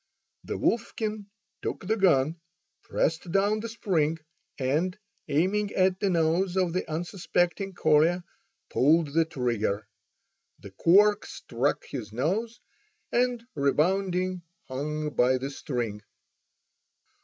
The 0.45 0.57
Wolfkin 0.57 1.27
took 1.61 1.85
the 1.85 1.95
gun, 1.95 2.39
pressed 2.81 3.31
down 3.31 3.59
the 3.59 3.69
spring, 3.69 4.17
and, 4.57 4.97
aiming 5.27 5.71
at 5.75 5.99
the 5.99 6.09
nose 6.09 6.57
of 6.57 6.73
the 6.73 6.89
unsuspecting 6.91 7.73
Kolya, 7.75 8.23
pulled 8.71 9.13
the 9.13 9.25
trigger. 9.25 9.87
The 10.57 10.71
cork 10.71 11.27
struck 11.27 11.85
his 11.85 12.11
nose, 12.11 12.59
and 13.11 13.45
rebounding, 13.53 14.41
hung 14.67 15.11
by 15.11 15.37
the 15.37 15.51
string. 15.51 16.01